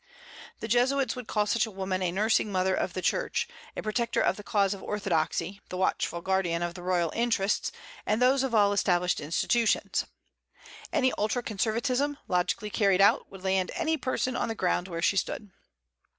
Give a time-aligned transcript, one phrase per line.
[0.61, 4.19] The Jesuits would call such a woman a nursing mother of the Church, a protector
[4.19, 7.71] of the cause of orthodoxy, the watchful guardian of the royal interests
[8.03, 10.05] and those of all established institutions.
[10.91, 15.17] Any ultra conservatism, logically carried out, would land any person on the ground where she
[15.17, 15.51] stood.